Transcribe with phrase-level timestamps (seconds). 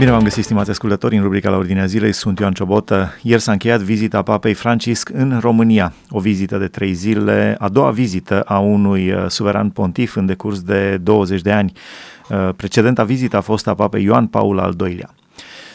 [0.00, 2.12] Bine v-am găsit, stimați ascultători, în rubrica la Ordinea Zilei.
[2.12, 3.14] Sunt Ioan Ciobotă.
[3.22, 5.92] Ieri s-a încheiat vizita Papei Francisc în România.
[6.10, 10.60] O vizită de trei zile, a doua vizită a unui uh, suveran pontif în decurs
[10.62, 11.72] de 20 de ani.
[12.30, 15.14] Uh, precedenta vizită a fost a Papei Ioan Paul al II-lea.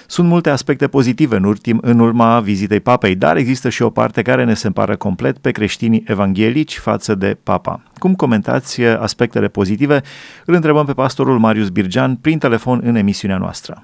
[0.07, 4.21] Sunt multe aspecte pozitive în, ultim, în urma vizitei papei, dar există și o parte
[4.21, 7.81] care ne separă complet pe creștinii evanghelici față de papa.
[7.97, 10.01] Cum comentați uh, aspectele pozitive?
[10.45, 13.83] Îl întrebăm pe pastorul Marius Birgean prin telefon în emisiunea noastră.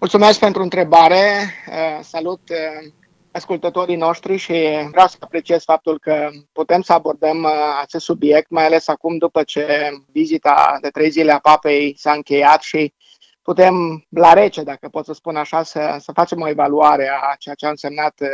[0.00, 1.50] Mulțumesc pentru întrebare.
[1.68, 2.92] Uh, salut uh,
[3.32, 4.52] ascultătorii noștri și
[4.90, 7.46] vreau să apreciez faptul că putem să abordăm
[7.80, 12.62] acest subiect, mai ales acum după ce vizita de trei zile a papei s-a încheiat
[12.62, 12.94] și
[13.42, 17.54] putem la rece, dacă pot să spun așa, să, să facem o evaluare a ceea
[17.54, 18.28] ce a însemnat uh,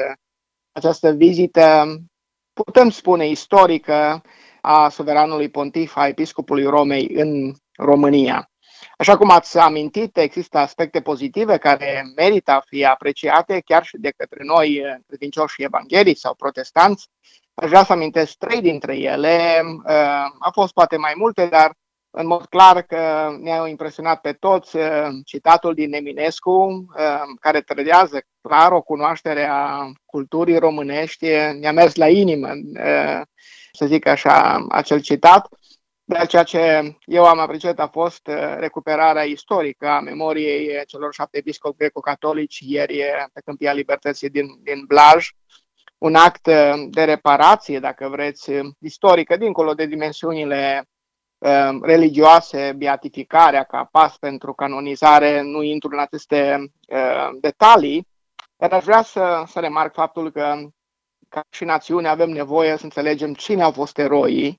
[0.72, 1.96] această vizită,
[2.52, 4.22] putem spune istorică,
[4.60, 8.50] a suveranului pontif, a episcopului Romei în România.
[8.96, 14.10] Așa cum ați amintit, există aspecte pozitive care merită a fi apreciate chiar și de
[14.16, 17.08] către noi, uh, credincioși evanghelici sau protestanți.
[17.54, 19.62] Aș vrea să amintesc trei dintre ele.
[19.64, 19.92] Uh,
[20.38, 21.72] a fost poate mai multe, dar
[22.18, 28.20] în mod clar că ne-au impresionat pe toți uh, citatul din Eminescu, uh, care trădează
[28.40, 31.26] clar o cunoaștere a culturii românești.
[31.60, 33.20] Ne-a mers la inimă, uh,
[33.72, 35.48] să zic așa, acel citat.
[36.08, 41.76] Dar ceea ce eu am apreciat a fost recuperarea istorică a memoriei celor șapte episcopi
[41.76, 42.58] greco-catolici.
[42.60, 45.30] Ieri pe Câmpia Libertății din, din Blaj,
[45.98, 46.48] un act
[46.88, 50.86] de reparație, dacă vreți, istorică, dincolo de dimensiunile
[51.38, 58.08] Um, religioase, beatificarea ca pas pentru canonizare, nu intru în aceste uh, detalii,
[58.56, 60.56] dar aș vrea să, să remarc faptul că
[61.28, 64.58] ca și națiune avem nevoie să înțelegem cine au fost eroii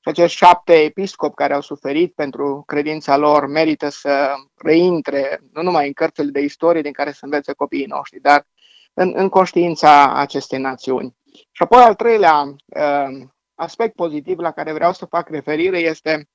[0.00, 5.86] și acești șapte episcopi care au suferit pentru credința lor merită să reintre nu numai
[5.86, 8.46] în cărțile de istorie din care să învețe copiii noștri, dar
[8.94, 11.16] în, în conștiința acestei națiuni.
[11.32, 16.28] Și apoi al treilea uh, aspect pozitiv la care vreau să fac referire este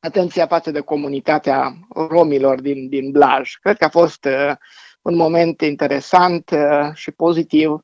[0.00, 1.74] atenția față de comunitatea
[2.08, 3.54] romilor din, din Blaj.
[3.54, 4.52] Cred că a fost uh,
[5.02, 7.80] un moment interesant uh, și pozitiv uh,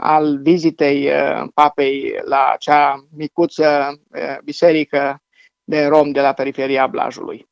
[0.00, 5.22] al vizitei uh, papei la acea micuță uh, biserică
[5.64, 7.48] de rom de la periferia Blajului.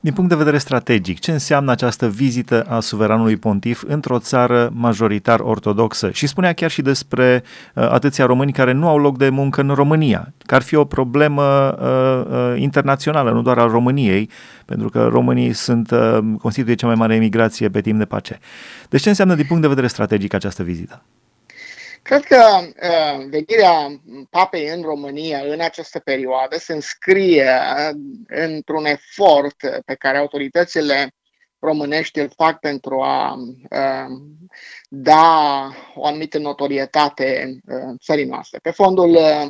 [0.00, 5.40] Din punct de vedere strategic, ce înseamnă această vizită a suveranului pontif într-o țară majoritar
[5.40, 6.10] ortodoxă?
[6.10, 7.42] Și spunea chiar și despre
[7.74, 10.84] uh, atâția români care nu au loc de muncă în România, că ar fi o
[10.84, 14.30] problemă uh, uh, internațională, nu doar a României,
[14.64, 18.38] pentru că românii sunt, uh, constituie cea mai mare emigrație pe timp de pace.
[18.88, 21.02] Deci ce înseamnă din punct de vedere strategic această vizită?
[22.06, 24.00] Cred că uh, venirea
[24.30, 27.50] papei în România în această perioadă se înscrie
[28.26, 31.14] într-un efort pe care autoritățile
[31.58, 33.34] românești îl fac pentru a
[33.70, 34.06] uh,
[34.88, 38.58] da o anumită notorietate uh, țării noastre.
[38.62, 39.46] Pe fondul uh,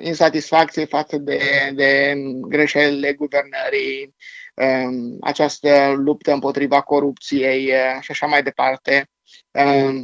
[0.00, 1.40] insatisfacției față de,
[1.74, 2.14] de
[2.48, 4.14] greșelile guvernării,
[4.54, 9.15] uh, această luptă împotriva corupției uh, și așa mai departe, Ehm,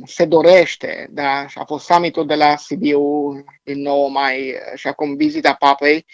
[0.04, 5.16] se dorește, da, și a fost summitul de la Sibiu din nou mai și acum
[5.16, 6.06] vizita papei,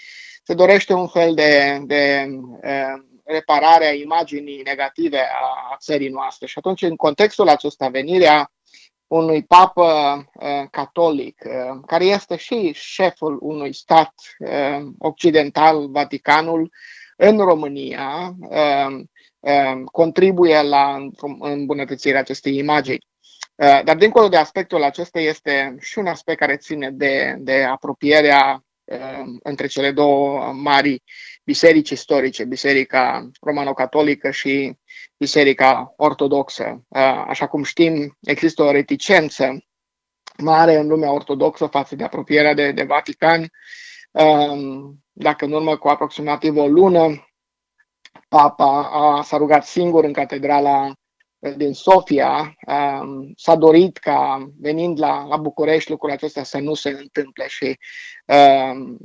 [0.43, 2.27] se dorește un fel de, de
[2.63, 6.47] uh, reparare a imaginii negative a țării noastre.
[6.47, 8.53] Și atunci, în contextul acesta, venirea
[9.07, 16.73] unui papă uh, catolic, uh, care este și șeful unui stat uh, occidental, Vaticanul,
[17.21, 19.01] în România, uh,
[19.41, 21.07] uh, contribuie la
[21.41, 23.07] îmbunătățirea acestei imagini.
[23.55, 28.65] Uh, dar dincolo de aspectul acesta este și un aspect care ține de, de apropierea
[28.85, 31.03] uh, între cele două mari
[31.45, 34.77] biserici istorice, Biserica Romano-Catolică și
[35.17, 36.85] Biserica Ortodoxă.
[36.89, 39.59] Uh, așa cum știm, există o reticență
[40.37, 43.51] mare în lumea ortodoxă față de apropierea de, de Vatican.
[44.11, 47.29] Um, dacă în urmă cu aproximativ o lună,
[48.29, 50.93] Papa a, s-a rugat singur în catedrala
[51.57, 52.55] din Sofia.
[52.67, 57.79] Um, s-a dorit ca venind la, la București lucrul acesta să nu se întâmple și
[58.27, 58.99] um,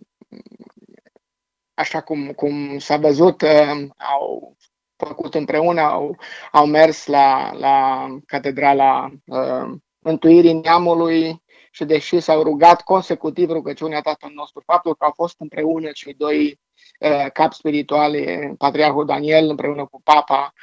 [1.73, 4.55] așa cum, cum s-a văzut, um, au
[4.95, 6.17] făcut împreună, au,
[6.51, 11.42] au mers la, la catedrala um, Mântuirii Neamului
[11.73, 16.59] și deși s-au rugat consecutiv rugăciunea Tatăl nostru, faptul că au fost împreună cei doi
[16.99, 20.53] uh, capi spirituale, Patriarhul Daniel împreună cu Papa,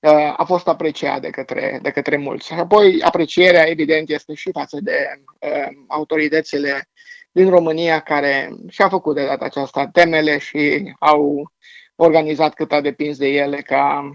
[0.00, 2.46] Uh, a fost apreciat de către, de către mulți.
[2.46, 6.88] Și apoi aprecierea, evident, este și față de uh, autoritățile
[7.32, 11.52] din România care și-au făcut de data aceasta temele și au
[11.96, 14.10] organizat cât a depins de ele ca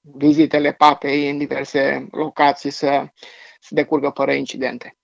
[0.00, 3.06] vizitele papei în diverse locații să,
[3.66, 4.96] să decurgă fără incidente.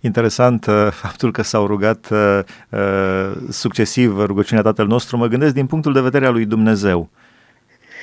[0.00, 5.16] Interesant uh, faptul că s-au rugat uh, uh, succesiv rugăciunea Tatăl nostru.
[5.16, 7.10] Mă gândesc din punctul de vedere al lui Dumnezeu.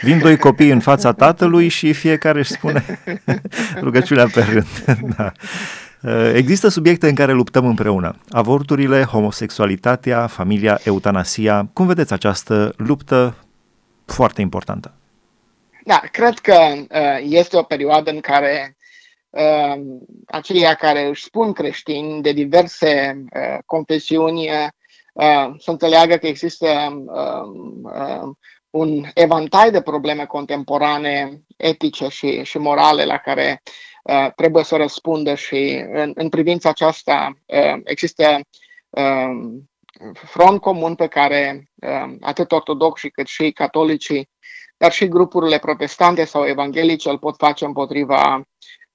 [0.01, 2.85] Vin doi copii în fața tatălui și fiecare își spune
[3.85, 4.99] rugăciunea pe rând.
[5.15, 5.31] da.
[6.33, 8.15] Există subiecte în care luptăm împreună.
[8.29, 11.69] Avorturile, homosexualitatea, familia, eutanasia.
[11.73, 13.35] Cum vedeți această luptă
[14.05, 14.93] foarte importantă?
[15.85, 16.87] Da, cred că uh,
[17.21, 18.75] este o perioadă în care uh,
[20.25, 24.50] aceia care își spun creștini de diverse uh, confesiuni
[25.57, 26.68] să înțeleagă că există
[28.69, 33.62] un evantai de probleme contemporane, etice și, și morale la care
[34.04, 38.39] uh, trebuie să răspundă și în, în privința aceasta uh, există
[38.89, 39.60] uh,
[40.13, 44.30] front comun pe care uh, atât ortodoxi cât și catolicii
[44.78, 48.42] dar și grupurile protestante sau evanghelice îl pot face împotriva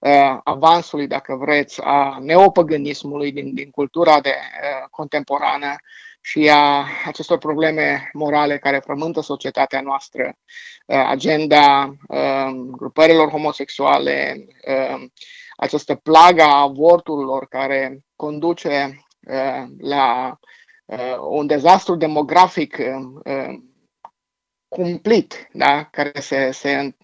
[0.02, 5.76] uh, avansului, dacă vreți, a neopăgânismului din, din cultura de uh, contemporană
[6.20, 10.37] și a acestor probleme morale care frământă societatea noastră,
[10.87, 15.04] uh, agenda uh, grupărilor homosexuale, uh,
[15.56, 20.38] această plagă a avorturilor care conduce uh, la
[20.84, 22.76] uh, un dezastru demografic
[23.25, 23.55] uh,
[24.72, 25.88] cumplit, da?
[25.90, 26.94] care se, se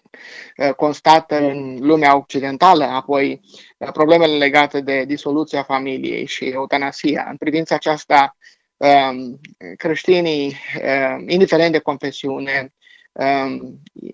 [0.57, 3.41] uh, constată în lumea occidentală, apoi
[3.77, 7.27] uh, problemele legate de disoluția familiei și eutanasia.
[7.29, 8.37] În privința aceasta,
[8.77, 9.39] um,
[9.77, 12.78] creștinii, uh, indiferent de confesiune, Um,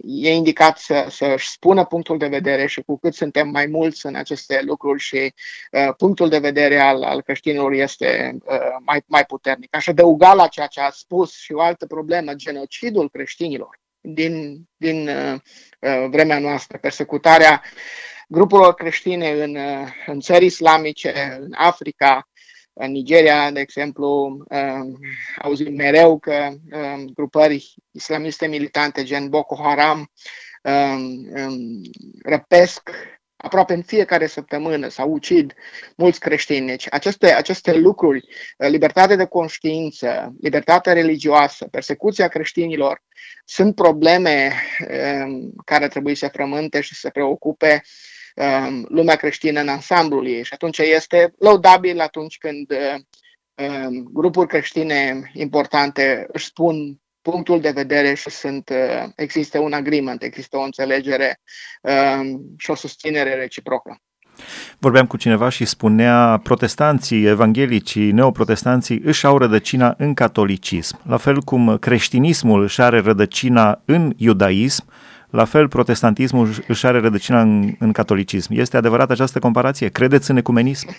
[0.04, 4.16] e indicat să, să-și spună punctul de vedere și cu cât suntem mai mulți în
[4.16, 5.34] aceste lucruri și
[5.72, 9.76] uh, punctul de vedere al, al creștinilor este uh, mai, mai puternic.
[9.76, 15.08] Aș adăuga la ceea ce a spus și o altă problemă, genocidul creștinilor din, din
[15.08, 15.34] uh,
[15.80, 17.62] uh vremea noastră, persecutarea
[18.28, 22.30] grupurilor creștine în, uh, în țări islamice, în Africa,
[22.78, 25.00] în Nigeria, de exemplu, um,
[25.42, 30.12] auzim mereu că um, grupări islamiste militante gen Boko Haram
[30.64, 31.82] um,
[32.24, 32.90] răpesc
[33.38, 35.54] aproape în fiecare săptămână sau ucid
[35.98, 36.68] mulți creștini.
[36.68, 38.28] Deci aceste, aceste lucruri,
[38.58, 43.04] uh, libertate de conștiință, libertatea religioasă, persecuția creștinilor,
[43.46, 44.54] sunt probleme
[45.66, 47.82] care trebuie să frământe și să se preocupe
[48.36, 52.72] Um, lumea creștină în ansamblul ei și atunci este laudabil atunci când
[53.56, 60.24] um, grupuri creștine importante își spun punctul de vedere și sunt, uh, există un agreement,
[60.24, 61.40] există o înțelegere
[61.82, 64.00] um, și o susținere reciprocă.
[64.80, 71.42] Vorbeam cu cineva și spunea protestanții, evanghelicii, neoprotestanții își au rădăcina în catolicism, la fel
[71.42, 74.86] cum creștinismul își are rădăcina în iudaism,
[75.36, 78.54] la fel, protestantismul își are rădăcina în, în catolicism.
[78.54, 79.90] Este adevărat această comparație?
[79.90, 80.96] Credeți în ecumenism?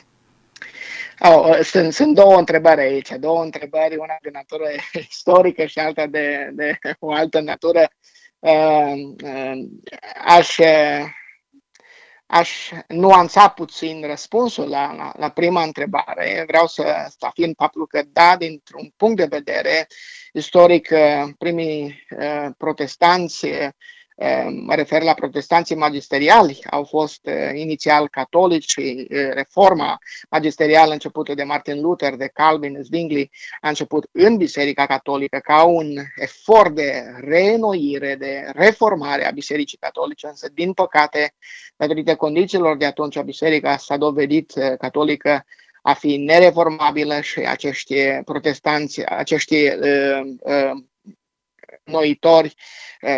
[1.21, 4.65] Oh, sunt, sunt două întrebări aici, două întrebări, una de natură
[5.11, 7.89] istorică și alta de, de o altă natură.
[8.39, 8.93] Uh,
[9.25, 9.65] uh,
[10.25, 11.05] aș, uh,
[12.27, 16.45] aș nuanța puțin răspunsul la, la, la prima întrebare.
[16.47, 19.87] Vreau să, să afirm faptul că, da, dintr-un punct de vedere
[20.33, 23.47] istoric, uh, primii uh, protestanți
[24.51, 29.99] mă refer la protestanții magisteriali, au fost inițial catolici și reforma
[30.31, 33.31] magisterială începută de Martin Luther, de Calvin, Zwingli,
[33.61, 40.27] a început în Biserica Catolică ca un efort de reînnoire, de reformare a Bisericii Catolice,
[40.27, 41.35] însă, din păcate,
[41.77, 45.45] datorită condițiilor de atunci, Biserica s-a dovedit catolică
[45.87, 47.95] a fi nereformabilă și acești
[48.25, 50.71] protestanți, acești uh, uh,
[51.87, 52.55] noitori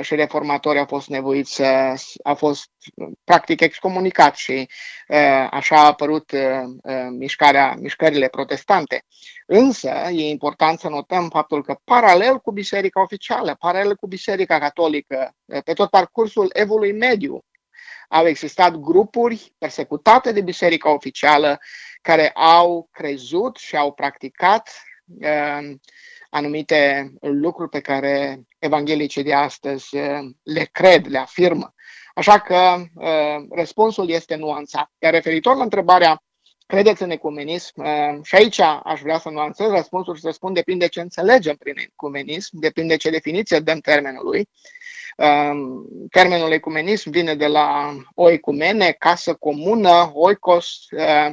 [0.01, 2.71] și reformatori au fost nevoiți să, a fost
[3.25, 4.69] practic excomunicat și
[5.51, 6.33] așa a apărut
[7.11, 9.05] mișcarea, mișcările protestante.
[9.47, 15.35] Însă e important să notăm faptul că paralel cu biserica oficială, paralel cu biserica catolică,
[15.65, 17.45] pe tot parcursul evului mediu,
[18.09, 21.59] au existat grupuri persecutate de biserica oficială
[22.03, 24.83] care au crezut și au practicat
[25.21, 25.75] uh,
[26.29, 31.75] anumite lucruri pe care evanghelicii de astăzi eh, le cred, le afirmă.
[32.15, 34.91] Așa că eh, răspunsul este nuanțat.
[34.99, 36.23] Iar referitor la întrebarea
[36.67, 37.81] credeți în ecumenism?
[37.83, 41.75] Eh, și aici aș vrea să nuanțez răspunsul și să spun depinde ce înțelegem prin
[41.79, 44.49] ecumenism, depinde ce definiție dăm termenului.
[46.11, 51.33] Termenul ecumenism vine de la o ecumene, casă comună, oikos, uh,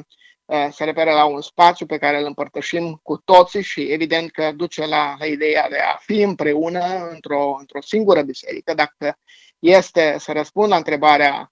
[0.72, 4.86] se referă la un spațiu pe care îl împărtășim cu toții și evident că duce
[4.86, 8.74] la, la ideea de a fi împreună într-o, într-o singură biserică.
[8.74, 9.18] Dacă
[9.60, 11.50] este să răspund la întrebarea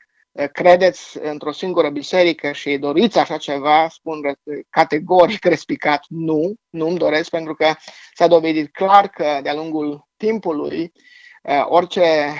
[0.51, 4.21] credeți într-o singură biserică și doriți așa ceva, spun
[4.69, 7.73] categoric respicat nu, nu îmi doresc pentru că
[8.13, 10.91] s-a dovedit clar că de-a lungul timpului
[11.63, 12.33] orice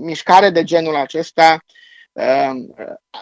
[0.00, 1.64] mișcare de genul acesta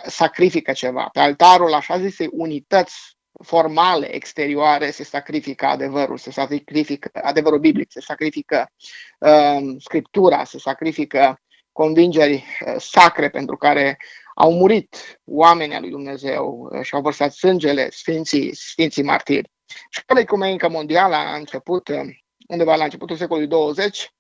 [0.06, 1.08] sacrifică ceva.
[1.12, 8.00] Pe altarul așa zise unități formale, exterioare, se sacrifică adevărul, se sacrifică adevărul biblic, se
[8.00, 8.70] sacrifică
[9.18, 11.40] uh, scriptura, se sacrifică
[11.72, 13.98] convingeri uh, sacre pentru care
[14.34, 19.50] au murit oamenii al lui Dumnezeu uh, și au vărsat sângele Sfinții, Sfinții Martiri.
[19.90, 22.00] Școala Ecumenică Mondială a început uh,
[22.48, 24.12] undeva la începutul secolului 20,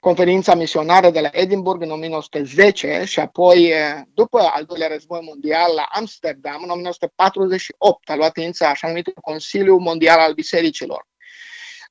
[0.00, 3.72] conferința misionară de la Edinburgh în 1910 și apoi,
[4.14, 9.76] după al doilea război mondial, la Amsterdam în 1948 a luat iniția așa numitul Consiliu
[9.76, 11.06] Mondial al Bisericilor.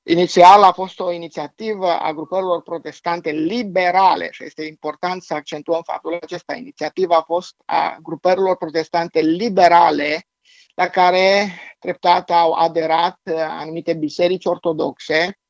[0.07, 6.17] Inițial a fost o inițiativă a grupărilor protestante liberale și este important să accentuăm faptul
[6.21, 6.55] acesta.
[6.55, 10.27] Inițiativa a fost a grupărilor protestante liberale
[10.75, 15.44] la care treptat au aderat uh, anumite biserici ortodoxe, uh,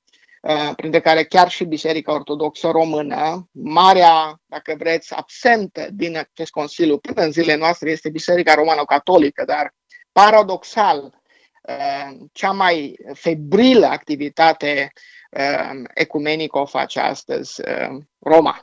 [0.75, 3.50] printre care chiar și Biserica Ortodoxă Română.
[3.52, 9.74] Marea, dacă vreți, absentă din acest Consiliu până în zilele noastre este Biserica Romano-Catolică, dar
[10.12, 11.24] paradoxal,
[11.68, 14.92] Uh, cea mai febrilă activitate
[15.32, 18.62] uh, ecumenică o face astăzi uh, Roma.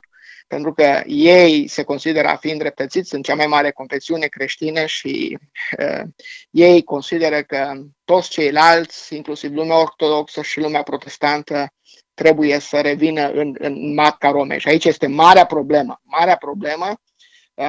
[0.53, 5.37] Pentru că ei se consideră a fi îndreptățiți, sunt cea mai mare confesiune creștină și
[5.79, 6.01] uh,
[6.49, 11.67] ei consideră că toți ceilalți, inclusiv lumea ortodoxă și lumea protestantă,
[12.13, 14.59] trebuie să revină în, în matca Romei.
[14.59, 16.01] Și aici este marea problemă.
[16.03, 16.93] Marea problemă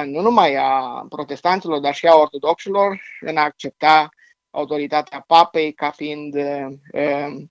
[0.05, 4.09] nu numai a protestanților, dar și a ortodoxilor în a accepta
[4.49, 7.45] autoritatea papei ca fiind uh, uh,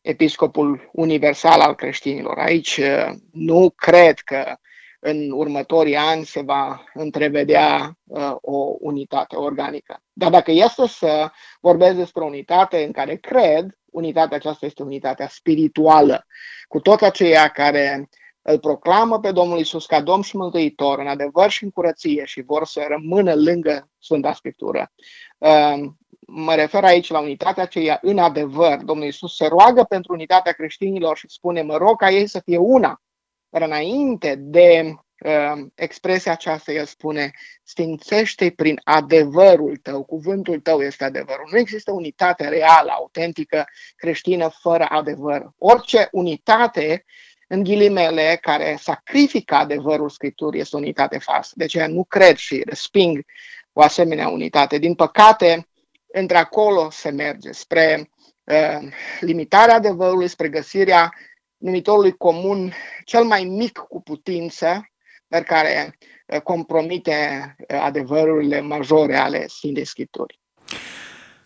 [0.00, 2.38] episcopul universal al creștinilor.
[2.38, 4.56] Aici uh, nu cred că
[5.00, 10.02] în următorii ani se va întrevedea uh, o unitate organică.
[10.12, 11.30] Dar dacă este să
[11.60, 16.26] vorbesc despre unitate în care cred, unitatea aceasta este unitatea spirituală,
[16.68, 18.08] cu toți aceia care
[18.42, 22.42] îl proclamă pe Domnul Isus ca Domn și Mântuitor în adevăr și în curăție și
[22.42, 24.92] vor să rămână lângă Sfânta Scriptură.
[25.38, 25.98] Ehm,
[26.32, 28.76] mă refer aici la unitatea aceea în adevăr.
[28.76, 32.56] Domnul Isus se roagă pentru unitatea creștinilor și spune, mă rog ca ei să fie
[32.56, 33.02] una.
[33.48, 34.94] Dar înainte de
[35.24, 37.30] uh, expresia aceasta, el spune,
[37.62, 41.48] sfințește prin adevărul tău, cuvântul tău este adevărul.
[41.52, 43.64] Nu există unitate reală, autentică,
[43.96, 45.50] creștină, fără adevăr.
[45.58, 47.04] Orice unitate
[47.48, 51.52] în ghilimele, care sacrifică adevărul Scripturii, este unitate falsă.
[51.54, 53.24] De aceea nu cred și resping
[53.72, 54.78] o asemenea unitate.
[54.78, 55.69] Din păcate,
[56.12, 58.10] între acolo se merge, spre
[58.44, 58.88] uh,
[59.20, 61.10] limitarea adevărului, spre găsirea
[61.56, 62.72] numitorului comun
[63.04, 64.90] cel mai mic cu putință,
[65.26, 70.40] dar care uh, compromite uh, adevărurile majore ale Sfintei Scripturii.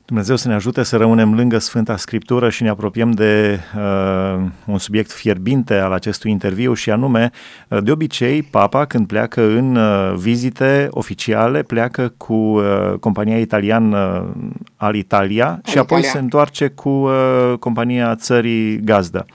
[0.07, 4.79] Dumnezeu să ne ajute să rămânem lângă Sfânta Scriptură și ne apropiem de uh, un
[4.79, 7.31] subiect fierbinte al acestui interviu și anume,
[7.69, 14.27] uh, de obicei, Papa când pleacă în uh, vizite oficiale, pleacă cu uh, compania italiană
[14.37, 16.11] uh, al Italia al și apoi Italia.
[16.11, 17.13] se întoarce cu uh,
[17.59, 19.27] compania țării gazdă.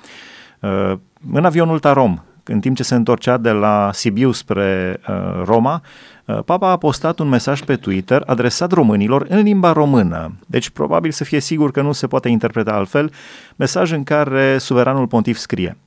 [0.59, 0.93] Uh,
[1.33, 2.19] în avionul Tarom,
[2.51, 5.15] în timp ce se întorcea de la Sibiu spre uh,
[5.45, 5.81] Roma,
[6.25, 10.35] uh, Papa a postat un mesaj pe Twitter adresat românilor în limba română.
[10.45, 13.11] Deci probabil să fie sigur că nu se poate interpreta altfel,
[13.55, 15.77] mesaj în care suveranul pontif scrie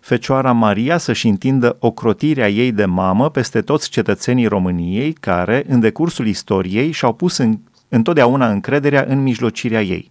[0.00, 6.26] Fecioara Maria să-și întindă ocrotirea ei de mamă peste toți cetățenii României care, în decursul
[6.26, 10.10] istoriei, și-au pus în, întotdeauna încrederea în mijlocirea ei.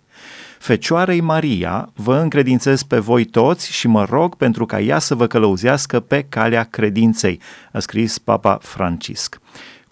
[0.59, 5.27] Fecioarei Maria, vă încredințez pe voi toți și mă rog pentru ca ea să vă
[5.27, 9.39] călăuzească pe calea credinței, a scris Papa Francisc.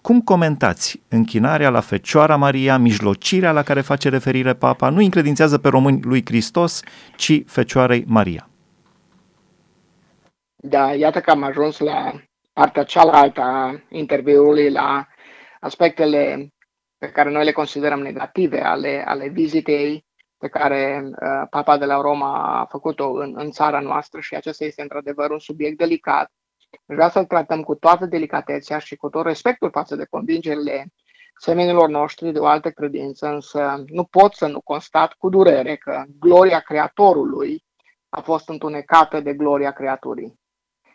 [0.00, 5.68] Cum comentați închinarea la Fecioara Maria, mijlocirea la care face referire Papa, nu încredințează pe
[5.68, 6.82] români lui Hristos,
[7.16, 8.48] ci Fecioarei Maria?
[10.56, 12.12] Da, iată că am ajuns la
[12.52, 15.06] partea cealaltă a interviului, la
[15.60, 16.48] aspectele
[16.98, 20.04] pe care noi le considerăm negative ale, ale vizitei
[20.38, 24.64] pe care uh, Papa de la Roma a făcut-o în, în țara noastră și acesta
[24.64, 26.32] este într-adevăr un subiect delicat.
[26.84, 30.86] Vreau să-l tratăm cu toată delicatețea și cu tot respectul față de convingerile
[31.38, 36.04] semenilor noștri de o altă credință, însă nu pot să nu constat cu durere că
[36.18, 37.64] gloria Creatorului
[38.08, 40.40] a fost întunecată de gloria creaturii.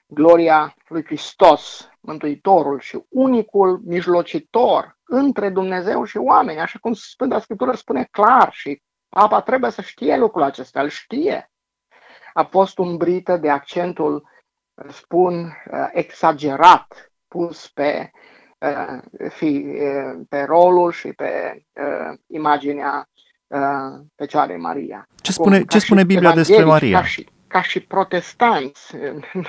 [0.07, 7.71] Gloria lui Hristos, Mântuitorul și unicul mijlocitor între Dumnezeu și oameni, așa cum Sfânta Scriptură
[7.71, 8.81] spune clar și
[9.15, 11.51] Papa trebuie să știe lucrul acesta, îl știe.
[12.33, 14.27] A fost umbrită de accentul,
[14.89, 18.11] spun, uh, exagerat pus pe,
[20.29, 21.61] pe rolul și pe
[22.27, 23.09] imaginea
[24.15, 25.07] Fecioarei Maria.
[25.21, 26.99] Ce spune, ce spune Biblia despre Maria?
[26.99, 28.95] Ca și, ca și protestanți,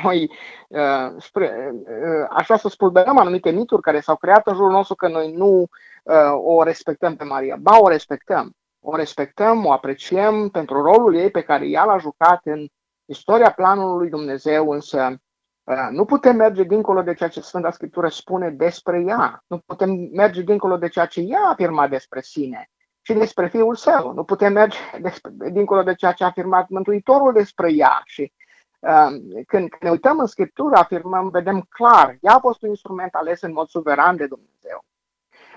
[0.03, 0.31] noi,
[0.69, 4.95] uh, spre, uh, aș vrea să spulberăm anumite mituri care s-au creat în jurul nostru
[4.95, 5.67] că noi nu
[6.03, 7.57] uh, o respectăm pe Maria.
[7.61, 8.57] Ba, o respectăm.
[8.85, 12.67] O respectăm, o apreciem pentru rolul ei pe care ea l-a jucat în
[13.05, 15.17] istoria planului lui Dumnezeu, însă
[15.91, 19.45] nu putem merge dincolo de ceea ce Sfânta Scriptură spune despre ea.
[19.47, 22.71] Nu putem merge dincolo de ceea ce ea a afirmat despre sine
[23.01, 24.13] și despre Fiul Său.
[24.13, 28.03] Nu putem merge despre, dincolo de ceea ce a afirmat Mântuitorul despre ea.
[28.05, 28.33] Și
[28.79, 33.41] uh, când ne uităm în Scriptură, afirmăm, vedem clar, ea a fost un instrument ales
[33.41, 34.85] în mod suveran de Dumnezeu.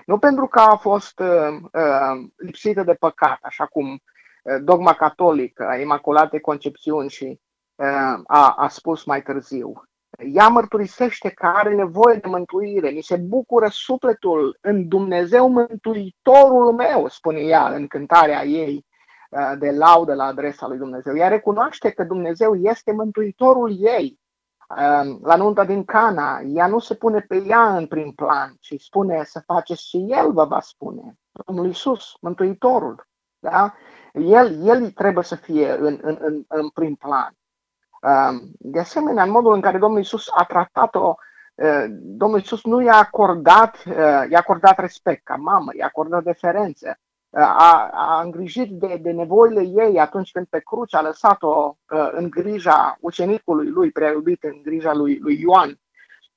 [0.06, 5.66] Nu pentru că a fost uh, uh, lipsită de păcat, așa cum uh, dogma catolică
[5.66, 7.40] a Imaculate Concepțiuni și
[7.74, 9.72] uh, a, a spus mai târziu,
[10.18, 17.08] ea mărturisește că are nevoie de mântuire, mi se bucură sufletul în Dumnezeu Mântuitorul meu,
[17.08, 18.86] spune ea în cântarea ei
[19.30, 21.16] uh, de laudă la adresa lui Dumnezeu.
[21.16, 24.18] Ea recunoaște că Dumnezeu este Mântuitorul ei.
[24.68, 28.74] Um, la nunta din Cana, ea nu se pune pe ea în prim plan, ci
[28.78, 31.18] spune să faceți și El vă va spune.
[31.46, 33.08] Domnul Iisus, Mântuitorul.
[33.38, 33.74] Da?
[34.12, 37.32] El, el trebuie să fie în, în, în, în prim plan.
[38.58, 41.14] De asemenea, în modul în care Domnul Isus a tratat-o,
[41.90, 43.82] Domnul Isus nu i-a acordat,
[44.30, 47.00] i-a acordat respect ca mamă, i-a acordat deferențe,
[47.42, 51.76] a, a îngrijit de, de nevoile ei atunci când pe cruce a lăsat-o
[52.10, 55.80] în grija ucenicului lui, prea iubit, în grija lui, lui Ioan.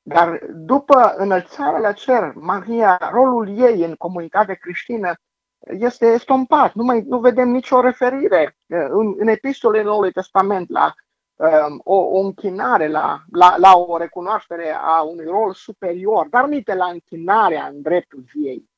[0.02, 5.14] Dar după înălțarea la cer, Maria, rolul ei în comunitatea creștină
[5.60, 6.74] este estompat.
[6.74, 10.94] Nu, mai, nu vedem nicio referire în, în epistolele Noului Testament la
[11.40, 16.62] Um, o, o închinare la, la, la o recunoaștere a unui rol superior, dar nu
[16.66, 18.70] la închinarea în dreptul ei.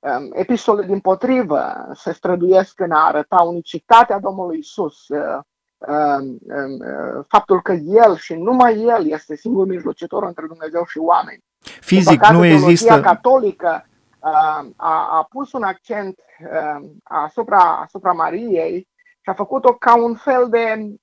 [0.00, 5.38] Uh, um, epistole din potrivă se străduiesc în a arăta unicitatea Domnului Isus, uh,
[5.78, 11.44] um, uh, faptul că El și numai El este singur mijlocitor între Dumnezeu și oameni.
[11.80, 13.00] Fizic nu există.
[13.00, 13.84] catolică
[14.76, 16.20] a, a pus un accent
[17.02, 18.88] asupra, asupra Mariei
[19.20, 20.94] și a făcut-o ca un fel de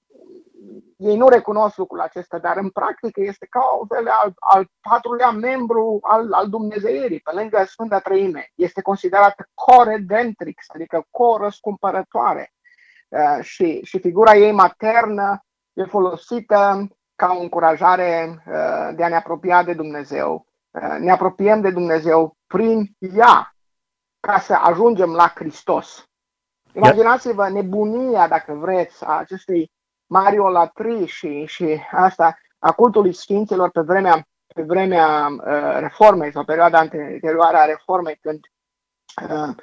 [0.97, 4.67] ei nu recunosc lucrul acesta, dar în practică este ca un fel de al, al
[4.81, 8.51] patrulea membru al, al Dumnezeirii, pe lângă Sfânta Trăime.
[8.55, 12.51] Este considerată co-redemptrix, adică co-răscumpărătoare.
[13.07, 19.15] Uh, și, și figura ei maternă e folosită ca o încurajare uh, de a ne
[19.15, 20.47] apropia de Dumnezeu.
[20.71, 23.55] Uh, ne apropiem de Dumnezeu prin ea,
[24.19, 26.07] ca să ajungem la Hristos.
[26.73, 29.71] Imaginați-vă nebunia, dacă vreți, a acestei
[30.07, 36.77] mariolatrii și, și asta a cultului sfinților pe vremea, pe vremea uh, reformei sau perioada
[36.77, 38.39] anterioară a reformei, când
[39.29, 39.55] uh,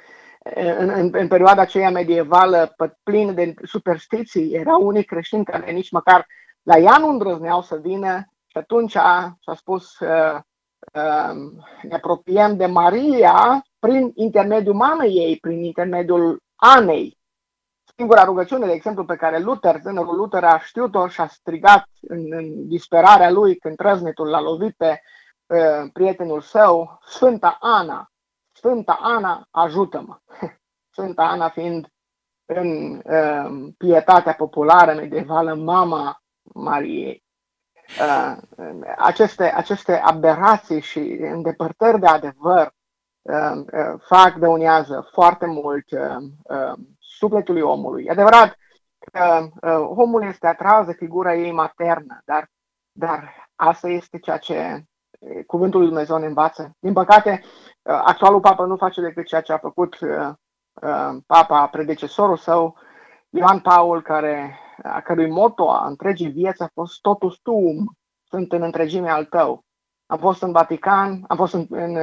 [0.53, 6.27] în, în, în perioada aceea medievală plină de superstiții, erau unii creștini care nici măcar
[6.63, 10.39] la ea nu îndrăzneau să vină și atunci s-a spus uh,
[10.93, 11.35] uh,
[11.81, 17.17] ne apropiem de Maria prin intermediul mamei ei, prin intermediul Anei,
[17.97, 22.33] Singura rugăciune, de exemplu, pe care Luther, tânărul Luther, a știut-o și a strigat în,
[22.33, 25.01] în disperarea lui când trăznetul l-a lovit pe
[25.45, 28.11] uh, prietenul său, Sfânta Ana,
[28.51, 30.17] Sfânta Ana, ajută-mă!
[30.93, 31.87] Sfânta Ana fiind
[32.45, 37.23] în uh, pietatea populară medievală mama Mariei.
[37.99, 38.37] Uh,
[38.97, 42.73] aceste, aceste aberații și îndepărtări de adevăr
[43.21, 46.77] uh, uh, fac dăunează foarte mult uh, uh,
[47.17, 48.03] sufletului omului.
[48.05, 48.57] E adevărat
[49.11, 52.51] că uh, omul este atras de figura ei maternă, dar,
[52.91, 54.83] dar asta este ceea ce
[55.19, 56.71] uh, cuvântul lui Dumnezeu ne învață.
[56.79, 60.29] Din păcate, uh, actualul papă nu face decât ceea ce a făcut uh,
[60.81, 62.77] uh, papa, predecesorul său,
[63.29, 68.61] Ioan Paul, care, a cărui moto a întregii vieți a fost totus tuum, sunt în
[68.61, 69.64] întregime al tău.
[70.07, 71.95] Am fost în Vatican, am fost în, în,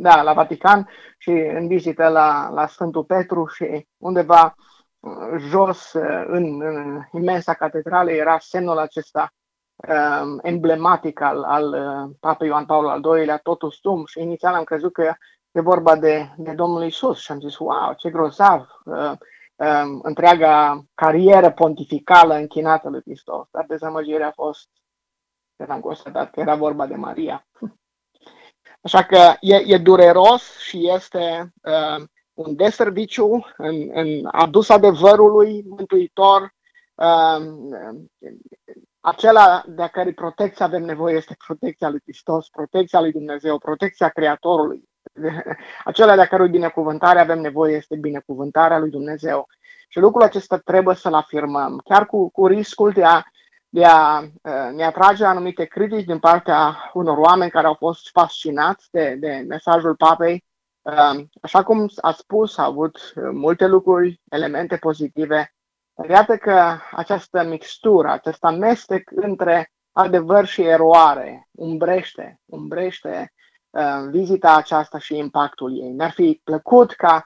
[0.00, 4.54] da, la Vatican și în vizită la, la Sfântul Petru și undeva
[5.00, 9.32] uh, jos uh, în, în imensa catedrală era semnul acesta
[9.88, 14.64] um, emblematic al, al uh, Papei Ioan Paul al II-lea, totul stum și inițial am
[14.64, 15.14] crezut că
[15.52, 19.12] e vorba de, de Domnul Isus și am zis, wow, ce grozav, uh,
[19.56, 24.68] uh, întreaga carieră pontificală închinată lui Hristos, dar dezamăgirea a fost
[25.60, 27.46] când am constatat că era vorba de Maria.
[28.80, 36.54] Așa că e, e dureros și este uh, un deserviciu în, în adus adevărului mântuitor.
[36.94, 37.38] Uh,
[39.00, 44.88] acela de care protecție avem nevoie este protecția lui Hristos, protecția lui Dumnezeu, protecția Creatorului.
[45.84, 49.46] Acela de care binecuvântare avem nevoie este binecuvântarea lui Dumnezeu.
[49.88, 53.22] Și lucrul acesta trebuie să-l afirmăm, chiar cu, cu riscul de a,
[53.72, 58.88] de a uh, ne atrage anumite critici din partea unor oameni care au fost fascinați
[58.90, 60.44] de, de mesajul papei.
[60.82, 65.54] Uh, așa cum a spus, a avut uh, multe lucruri, elemente pozitive.
[66.08, 73.32] Iată că această mixtură, acest amestec între adevăr și eroare umbrește, umbrește
[73.70, 75.92] uh, vizita aceasta și impactul ei.
[75.92, 77.24] Ne-ar fi plăcut ca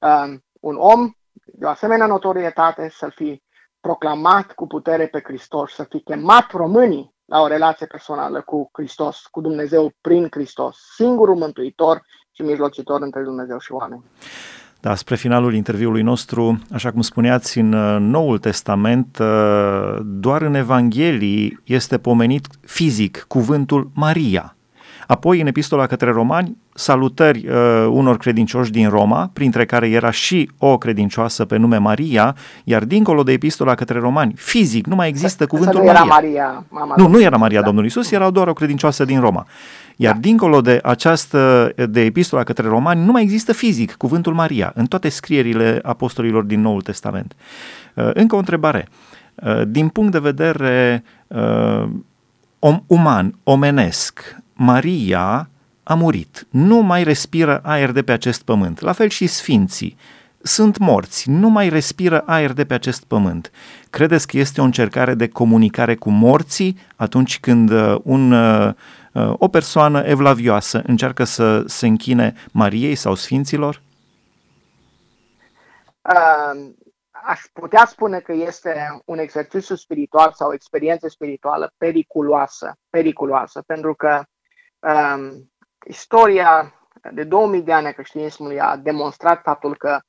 [0.00, 1.12] uh, un om
[1.44, 3.42] de o asemenea notorietate să fi
[3.86, 9.26] proclamat cu putere pe Hristos, să fi chemat românii la o relație personală cu Hristos,
[9.30, 14.04] cu Dumnezeu prin Hristos, singurul mântuitor și mijlocitor între Dumnezeu și oameni.
[14.80, 20.54] Da, spre finalul interviului nostru, așa cum spuneați în uh, Noul Testament, uh, doar în
[20.54, 24.56] Evanghelii este pomenit fizic cuvântul Maria.
[25.06, 27.54] Apoi, în epistola către romani, salutări uh,
[27.90, 33.22] unor credincioși din Roma, printre care era și o credincioasă pe nume Maria, iar dincolo
[33.22, 36.00] de epistola către romani, fizic, nu mai există cuvântul nu Maria.
[36.00, 37.64] Era Maria mama nu, nu era Maria da.
[37.64, 39.46] Domnului Isus, era doar o credincioasă din Roma.
[39.96, 40.20] Iar da.
[40.20, 45.08] dincolo de această, de epistola către romani, nu mai există fizic cuvântul Maria în toate
[45.08, 47.34] scrierile apostolilor din Noul Testament.
[47.94, 48.88] Uh, încă o întrebare.
[49.34, 51.88] Uh, din punct de vedere uh,
[52.58, 55.48] om, uman, omenesc, Maria
[55.82, 59.96] a murit, nu mai respiră aer de pe acest pământ, la fel și sfinții.
[60.42, 63.50] Sunt morți, nu mai respiră aer de pe acest pământ.
[63.90, 68.72] Credeți că este o încercare de comunicare cu morții atunci când uh, un, uh,
[69.12, 73.82] uh, o persoană evlavioasă încearcă să se închine Mariei sau Sfinților?
[76.02, 76.72] Uh,
[77.10, 83.94] aș putea spune că este un exercițiu spiritual sau o experiență spirituală periculoasă, periculoasă pentru
[83.94, 84.22] că
[84.82, 85.50] um,
[85.86, 86.74] istoria
[87.12, 90.00] de 2000 de ani a creștinismului a demonstrat faptul că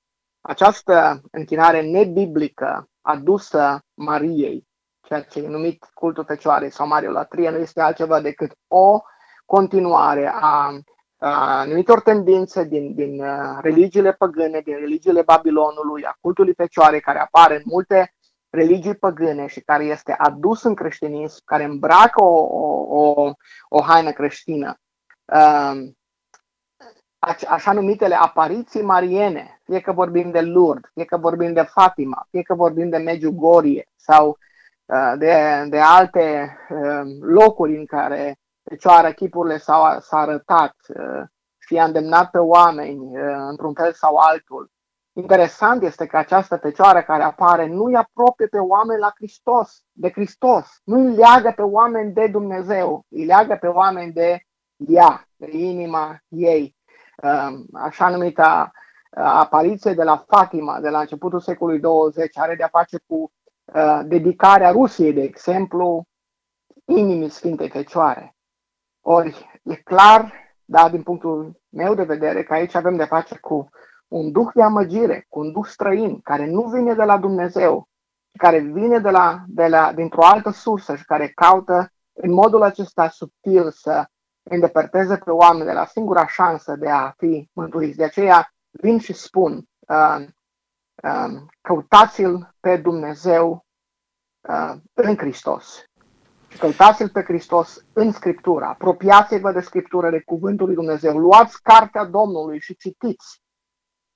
[0.42, 4.68] această închinare nebiblică adusă Mariei,
[5.02, 9.02] ceea ce e numit cultul Fecioarei sau Mariolatrie, nu este altceva decât o
[9.46, 10.80] continuare a,
[11.18, 17.20] a anumitor tendințe din, din uh, religiile păgâne, din religiile Babilonului, a cultului Fecioarei, care
[17.20, 18.14] apare în multe
[18.54, 23.32] religii păgâne și care este adus în creștinism, care îmbracă o, o, o,
[23.70, 24.80] o haină creștină.
[25.26, 25.98] Um,
[27.48, 32.42] așa numitele apariții mariene, fie că vorbim de Lourdes, fie că vorbim de Fatima, fie
[32.42, 34.38] că vorbim de Medjugorje sau
[34.86, 41.24] uh, de, de alte um, locuri în care Fecioara chipurile s-au, s-a arătat uh,
[41.60, 44.72] și a îndemnat pe oameni uh, într-un fel sau altul.
[45.16, 50.12] Interesant este că această fecioară care apare nu îi apropie pe oameni la Hristos, de
[50.12, 54.40] Hristos, nu îi leagă pe oameni de Dumnezeu, îi leagă pe oameni de
[54.88, 56.76] ea, de inima ei.
[57.24, 62.68] Um, așa numita uh, apariție de la Fatima, de la începutul secolului 20, are de-a
[62.68, 63.32] face cu
[63.66, 66.04] uh, dedicarea Rusiei, de exemplu,
[66.86, 68.36] inimii Sfintei Fecioare.
[69.02, 70.34] Ori e clar,
[70.66, 73.70] da, din punctul meu de vedere, că aici avem de face cu
[74.14, 77.88] un duh de amăgire, cu un duh străin, care nu vine de la Dumnezeu,
[78.38, 83.10] care vine de la, de la, dintr-o altă sursă și care caută în modul acesta
[83.10, 84.06] subtil să
[84.44, 87.98] îndepărteze pe oameni de la singura șansă de a fi mântuiți.
[87.98, 90.26] De aceea vin și spun, uh,
[91.04, 93.66] uh, căutați-l pe Dumnezeu
[94.50, 95.84] uh, în Hristos.
[96.60, 98.66] Căutați-l pe Hristos în Scriptură.
[98.66, 101.18] Apropiați-vă de Scriptură, de Cuvântul lui Dumnezeu.
[101.18, 103.43] Luați cartea Domnului și citiți.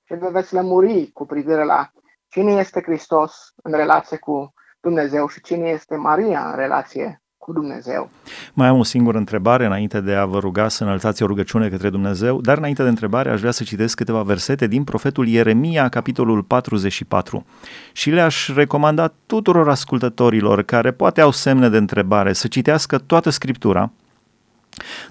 [0.08, 1.90] Și vă veți lămuri cu privire la
[2.28, 8.10] cine este Hristos în relație cu Dumnezeu și cine este Maria în relație cu Dumnezeu.
[8.54, 11.90] Mai am o singură întrebare înainte de a vă ruga să înălțați o rugăciune către
[11.90, 16.42] Dumnezeu, dar înainte de întrebare aș vrea să citesc câteva versete din profetul Ieremia, capitolul
[16.42, 17.46] 44.
[17.92, 23.92] Și le-aș recomanda tuturor ascultătorilor care poate au semne de întrebare să citească toată Scriptura,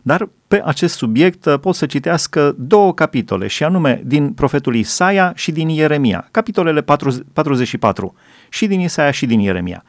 [0.01, 5.31] dar pe acest subiect uh, pot să citească două capitole, și anume din profetul Isaia
[5.35, 8.15] și din Ieremia, capitolele 44,
[8.49, 9.83] și din Isaia și din Ieremia.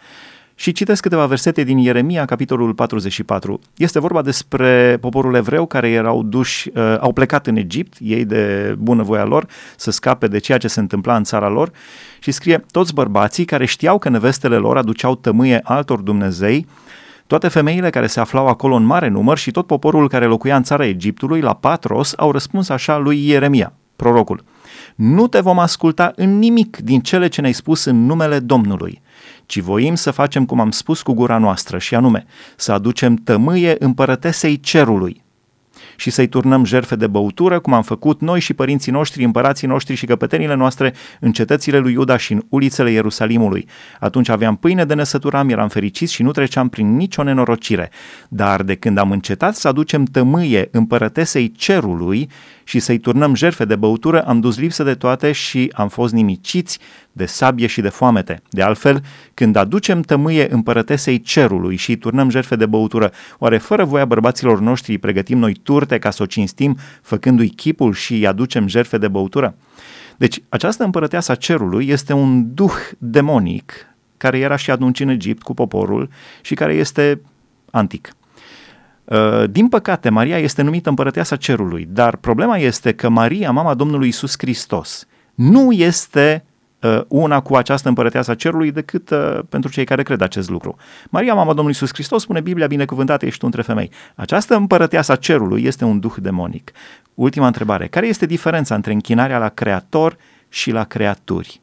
[0.61, 3.61] Și citesc câteva versete din Ieremia, capitolul 44.
[3.77, 8.75] Este vorba despre poporul evreu care erau duși, uh, au plecat în Egipt, ei de
[8.79, 11.71] bunăvoia lor, să scape de ceea ce se întâmpla în țara lor
[12.19, 16.67] și scrie, toți bărbații care știau că nevestele lor aduceau tămâie altor Dumnezei,
[17.29, 20.63] Toate femeile care se aflau acolo în mare număr și tot poporul care locuia în
[20.63, 24.45] țara Egiptului, la Patros, au răspuns așa lui Ieremia, prorocul.
[24.95, 29.01] Nu te vom asculta în nimic din cele ce ne-ai spus în numele Domnului,
[29.47, 33.77] ci voim să facem cum am spus cu gura noastră, și anume, să aducem tămâie
[33.79, 35.25] împărătesei cerului,
[36.01, 39.95] și să-i turnăm jerfe de băutură, cum am făcut noi și părinții noștri, împărații noștri
[39.95, 43.69] și căpetenile noastre în cetățile lui Iuda și în ulițele Ierusalimului.
[44.01, 47.91] Atunci aveam pâine de năsăturam, eram fericiți și nu treceam prin nicio nenorocire.
[48.29, 52.29] Dar de când am încetat să aducem tămâie împărătesei cerului
[52.65, 56.79] și să-i turnăm jerfe de băutură, am dus lipsă de toate și am fost nimiciți
[57.13, 58.43] de sabie și de foamete.
[58.51, 59.03] De altfel,
[59.35, 64.61] când aducem tămâie împărătesei cerului și îi turnăm jerfe de băutură, oare fără voia bărbaților
[64.61, 68.99] noștri îi pregătim noi turte ca să o cinstim, făcându-i chipul și îi aducem jerfe
[68.99, 69.55] de băutură?
[70.17, 73.73] Deci, această împărăteasa cerului este un duh demonic
[74.17, 76.09] care era și atunci în Egipt cu poporul
[76.41, 77.21] și care este
[77.71, 78.13] antic.
[79.05, 84.09] Uh, din păcate, Maria este numită împărăteasa cerului, dar problema este că Maria, mama Domnului
[84.09, 86.58] Isus Hristos, nu este uh,
[87.09, 90.77] una cu această împărăteasă a cerului decât uh, pentru cei care cred acest lucru.
[91.11, 93.91] Maria, mama Domnului Isus Hristos, spune Biblia, binecuvântată ești tu între femei.
[94.15, 96.73] Această împărăteasă a cerului este un duh demonic.
[97.15, 97.89] Ultima întrebare.
[97.89, 100.17] Care este diferența între închinarea la creator
[100.49, 101.61] și la creaturi?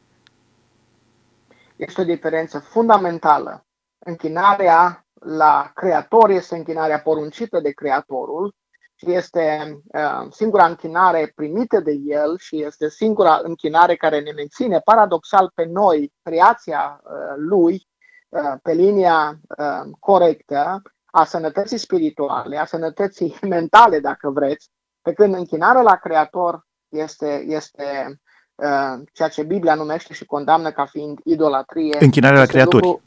[1.76, 3.64] Este o diferență fundamentală.
[3.98, 8.54] Închinarea la creator este închinarea poruncită de creatorul
[8.96, 14.78] și este uh, singura închinare primită de el și este singura închinare care ne menține
[14.78, 17.88] paradoxal pe noi, creația uh, lui,
[18.28, 24.70] uh, pe linia uh, corectă a sănătății spirituale, a sănătății mentale, dacă vreți,
[25.02, 28.20] pe când închinarea la creator este, este
[28.54, 31.96] uh, ceea ce Biblia numește și condamnă ca fiind idolatrie.
[32.00, 32.84] Închinarea la creaturi.
[32.86, 33.02] Lucru,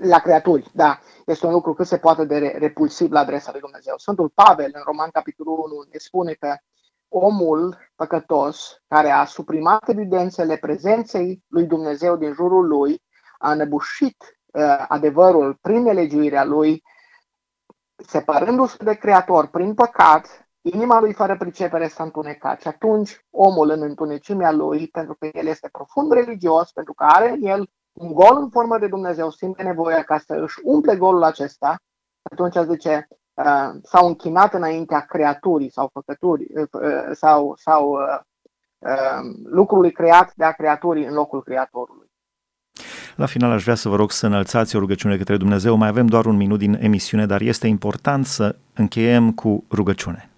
[0.00, 0.98] la creaturi, da.
[1.26, 3.94] Este un lucru cât se poate de repulsiv la adresa lui Dumnezeu.
[3.98, 6.56] Sfântul Pavel, în Roman capitolul 1, ne spune că
[7.08, 13.02] omul păcătos, care a suprimat evidențele prezenței lui Dumnezeu din jurul lui,
[13.38, 16.82] a înăbușit uh, adevărul prin nelegiuirea lui,
[17.96, 23.82] separându-se de Creator prin păcat, inima lui fără pricepere s-a întunecat și atunci omul în
[23.82, 28.36] întunecimea lui, pentru că el este profund religios, pentru că are în el un gol
[28.36, 31.76] în formă de Dumnezeu simte nevoia ca să își umple golul acesta,
[32.22, 38.20] atunci zice, uh, s-au închinat înaintea creaturii sau făcăturii uh, uh, sau, sau uh,
[38.78, 42.12] uh, lucrului creat de a creaturii în locul creatorului.
[43.16, 45.76] La final aș vrea să vă rog să înălțați o rugăciune către Dumnezeu.
[45.76, 50.33] Mai avem doar un minut din emisiune, dar este important să încheiem cu rugăciune.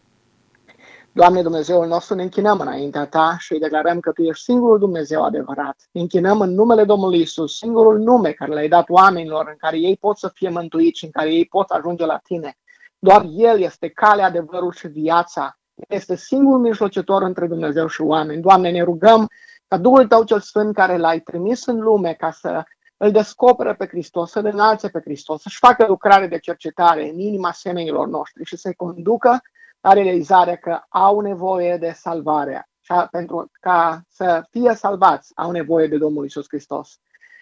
[1.16, 5.22] Doamne Dumnezeul nostru, ne închinăm înaintea Ta și îi declarăm că Tu ești singurul Dumnezeu
[5.22, 5.88] adevărat.
[5.92, 9.96] Ne închinăm în numele Domnului Isus, singurul nume care le-ai dat oamenilor, în care ei
[9.96, 12.56] pot să fie mântuiți și în care ei pot ajunge la Tine.
[12.98, 15.58] Doar El este calea, adevărul și viața.
[15.88, 18.42] Este singurul mijlocitor între Dumnezeu și oameni.
[18.42, 19.28] Doamne, ne rugăm
[19.68, 22.62] ca Duhul Tău cel Sfânt care L-ai trimis în lume ca să
[22.96, 27.52] îl descoperă pe Hristos, să-L înalțe pe Hristos, să-și facă lucrare de cercetare în inima
[27.52, 29.40] semenilor noștri și să-i conducă
[29.86, 35.86] la realizarea că au nevoie de salvare și pentru ca să fie salvați au nevoie
[35.86, 36.98] de Domnul Isus Hristos.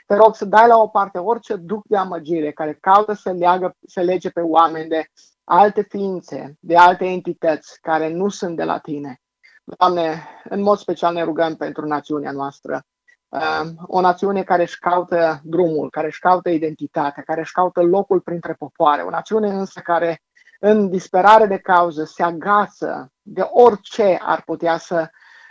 [0.07, 3.77] Te rog să dai la o parte orice duc de amăgire care caută să, leagă,
[3.87, 5.05] să lege pe oameni de
[5.45, 9.21] alte ființe, de alte entități care nu sunt de la tine.
[9.65, 12.83] Doamne, în mod special ne rugăm pentru națiunea noastră.
[13.29, 18.21] Um, o națiune care își caută drumul, care își caută identitatea, care își caută locul
[18.21, 19.03] printre popoare.
[19.03, 20.23] O națiune însă care
[20.67, 25.09] în disperare de cauză, se agață de orice ar putea să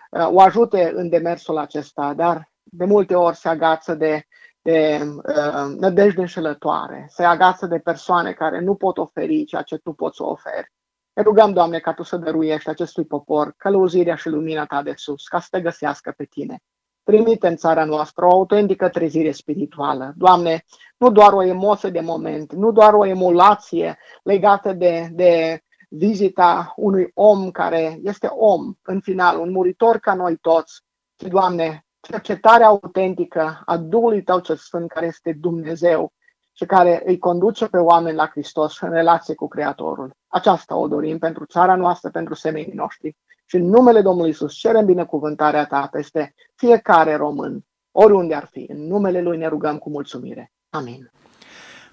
[0.10, 4.26] uh, o ajute în demersul acesta, dar de multe ori se agață de,
[4.62, 9.92] de uh, nădejde înșelătoare, se agață de persoane care nu pot oferi ceea ce tu
[9.92, 10.72] poți să oferi.
[11.14, 15.28] Ne rugăm, Doamne, ca Tu să dăruiești acestui popor călăuzirea și lumina Ta de sus,
[15.28, 16.60] ca să te găsească pe Tine.
[17.04, 20.14] Trimite în țara noastră o autentică trezire spirituală.
[20.16, 20.66] Doamne,
[20.98, 27.12] nu doar o emoție de moment, nu doar o emulație legată de, de vizita unui
[27.14, 30.82] om care este om, în final, un muritor ca noi toți,
[31.16, 36.14] ci, Doamne, cercetarea autentică a Duhului Tău cel Sfânt, care este Dumnezeu
[36.52, 40.16] și care îi conduce pe oameni la Hristos în relație cu Creatorul.
[40.28, 43.18] Aceasta o dorim pentru țara noastră, pentru semenii noștri.
[43.46, 48.66] Și în numele Domnului Isus cerem binecuvântarea ta peste fiecare român, oriunde ar fi.
[48.68, 50.52] În numele Lui ne rugăm cu mulțumire.
[50.70, 51.12] Amin.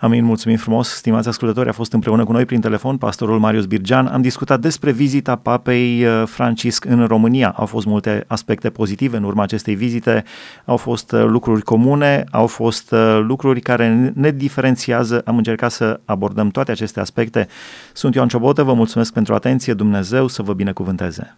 [0.01, 4.07] Amin, mulțumim frumos, stimați ascultători, a fost împreună cu noi prin telefon pastorul Marius Birgean.
[4.07, 7.55] Am discutat despre vizita papei uh, Francisc în România.
[7.57, 10.25] Au fost multe aspecte pozitive în urma acestei vizite,
[10.65, 15.23] au fost uh, lucruri comune, au fost uh, lucruri care ne diferențiază.
[15.25, 17.49] Am încercat să abordăm toate aceste aspecte.
[17.93, 21.37] Sunt Ioan Ciobotă, vă mulțumesc pentru atenție, Dumnezeu să vă binecuvânteze.